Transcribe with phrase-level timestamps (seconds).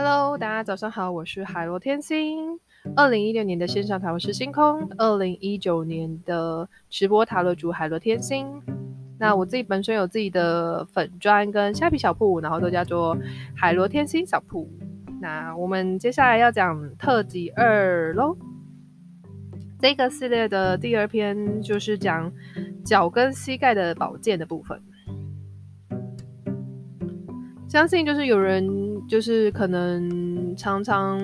[0.00, 2.56] Hello，大家早上好，我是海螺天星。
[2.94, 8.62] 二零一六年的线上塔罗师星空，二零一九年的直播塔罗主海螺天星。
[9.18, 13.18] 那我自己本身有自己的粉砖跟虾皮小铺，然后都叫做
[13.56, 14.70] 海螺天星小铺。
[15.20, 18.36] 那我们接下来要讲特辑二喽。
[19.80, 22.32] 这个系列的第二篇就是讲
[22.84, 24.80] 脚跟膝盖的保健的部分。
[27.68, 28.66] 相信就是有人
[29.06, 31.20] 就是可能常常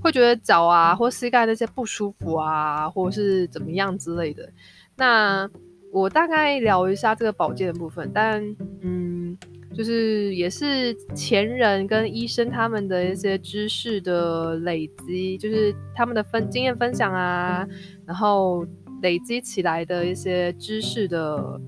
[0.00, 4.48] 会觉得脚啊或膝盖那些不舒服啊，或者是怎么样之类的。
[4.96, 5.48] 那
[5.92, 8.42] 我大概聊一下这个保健的部分，但
[8.80, 9.36] 嗯，
[9.74, 17.68] 就是也是前人跟医生他们的一些知识的累积，就是他们的分经验分享啊，
[18.06, 18.66] 然后
[19.02, 21.60] 累积起来的一些知识的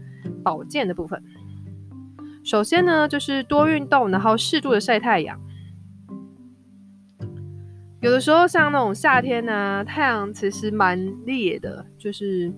[0.42, 1.22] 保健的部分。
[2.44, 5.40] 首先呢，就是多运动，然后适度的晒太阳。
[8.02, 12.52] 有的时候像那种夏天呢，太阳其实蛮烈的，就是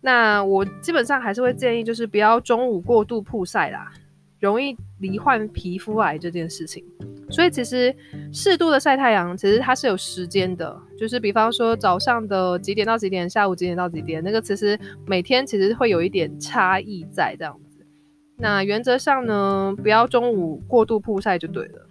[0.00, 3.92] 那我基本上还是会建议，就是不要中午过度曝晒啦，
[4.38, 6.82] 容易罹患皮肤癌这件事情。
[7.28, 7.94] 所以其实
[8.32, 17.54] 适度的晒太阳，其实它是有时间的，就是比方说早上的几点到几点，下午几点到几点，那个其实每天其实会有一点差异在这样。
[18.40, 21.86] 那原则上呢，不要中午过度曝晒就对了。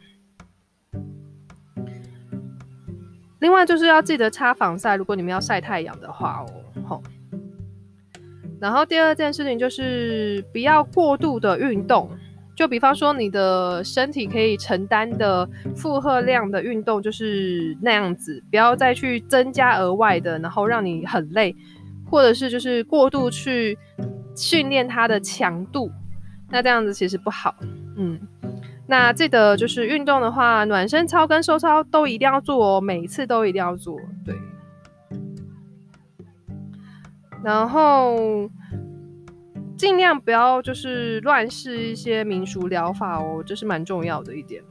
[3.40, 7.04] 另外就是要记得擦防晒，如果你们要晒太阳的话哦，吼。
[8.60, 12.10] 然后第二件事情就是不要过度的运动，
[12.56, 21.56] 就比方说你的身体可以承担的负荷量的运动就是那样子，不要再去增加额外的，然后让你很累，
[22.10, 23.78] 或者是就是过度去
[24.36, 25.90] 训练它的强度。
[26.52, 27.56] 那这样子其实不好，
[27.96, 28.20] 嗯，
[28.88, 34.36] 那记得就是运动的话，暖身操跟收操都一定要做哦，每一次都一定要做，对。
[37.44, 38.50] 然后
[39.78, 44.64] 尽量不要就是乱试一些民俗疗法哦，这是蛮重要的一点。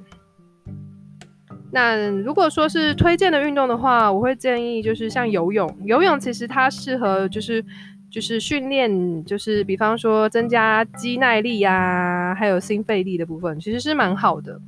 [1.71, 7.65] 那如果说是推荐的运动的话，我会建议就是像游泳，游泳其实它适合就是。
[8.11, 14.59] 就是训练，就是比方说增加肌耐力啊，还有心肺力的部分，其实是蛮好的。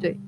[0.00, 0.18] 对，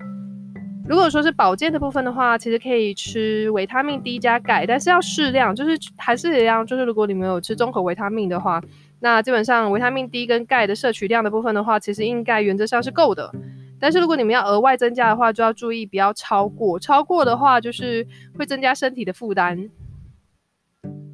[0.88, 8.62] 如果说是保健的部分的话，其实可以吃维他命 D 加钙，但是要适量，就是还是一样，就是如果你们有吃综合维他命的话，
[9.00, 13.32] 那基本上维他命 D 跟钙的摄取量的部分的话，其实应该原则上是够的。
[13.80, 18.06] 但是如果你们要额外增加的话，就要注意不要超过，超过的话就是
[18.38, 19.68] 会增加身体的负担。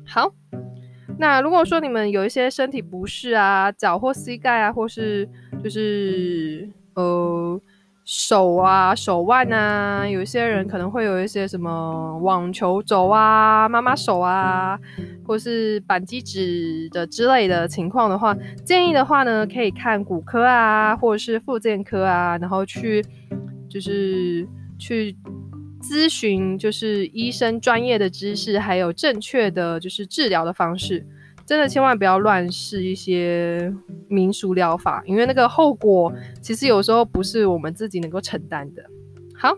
[0.07, 0.33] 好。
[1.19, 5.29] 那如果说你们有一些身体不适啊，脚或膝盖啊，或是
[5.63, 7.61] 就是呃
[8.05, 14.79] 手啊、手腕啊，有一些人可能会有一些什么网球肘啊、妈妈手啊，
[15.27, 23.05] 或是扳机指的之类的情况的话，建议的话呢，可以看骨科啊，或者是复健科啊，然后去
[23.69, 24.47] 就是
[24.79, 25.17] 去
[25.89, 31.07] 咨询，就是医生专业的知识，还有正确的就是治疗的方式。
[31.47, 33.73] 真的千万不要乱试一些
[34.09, 38.83] 民俗疗法，因为那个后果其实有时候不是我们自己能够承担的。
[39.39, 39.55] 好，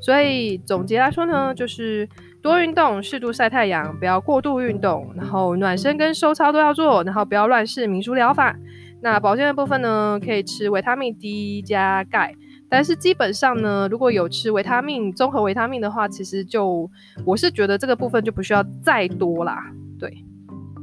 [0.00, 2.08] 所以总结来说呢，就是
[2.42, 8.56] 多运动，适度晒太阳，不要过度运动，然后暖身跟收操都要做，然后不要乱试民俗疗法。
[9.00, 12.34] 那保健的部分呢，可以吃维他命 D 加钙，
[12.74, 16.90] 但是基本上呢，如果有吃维他命综合维他命的话，其实就
[17.24, 20.12] 我是觉得这个部分就不需要再多啦，对。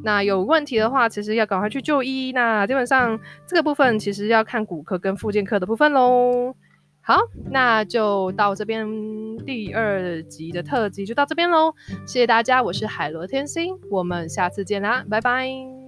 [0.01, 2.31] 那有问题的话，其实要赶快去就医。
[2.31, 6.56] 那基本上这个部分其实要看骨科跟复健科的部分喽。
[7.01, 7.19] 好，
[7.51, 8.88] 那就到这边
[9.46, 11.74] 第二集的特辑就到这边喽。
[12.07, 15.81] 谢谢大家，我是海螺天星，我们下次见啦，拜拜。